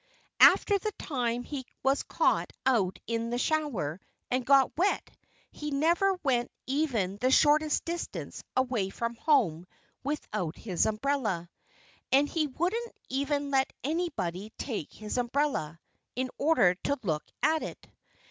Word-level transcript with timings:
After 0.39 0.79
the 0.79 0.91
time 0.97 1.43
he 1.43 1.63
was 1.83 2.01
caught 2.01 2.51
out 2.65 2.97
in 3.05 3.29
the 3.29 3.37
shower 3.37 3.99
and 4.31 4.43
got 4.43 4.75
wet 4.75 5.07
he 5.51 5.69
never 5.69 6.13
went 6.23 6.49
even 6.65 7.17
the 7.17 7.29
shortest 7.29 7.85
distance 7.85 8.43
away 8.57 8.89
from 8.89 9.13
home 9.13 9.67
without 10.03 10.55
his 10.57 10.87
umbrella. 10.87 11.51
And 12.11 12.27
he 12.27 12.47
wouldn't 12.47 12.95
even 13.09 13.51
let 13.51 13.71
anybody 13.83 14.51
take 14.57 14.91
his 14.91 15.19
umbrella, 15.19 15.79
in 16.15 16.31
order 16.39 16.73
to 16.85 16.97
look 17.03 17.23
at 17.43 17.61
it. 17.61 17.87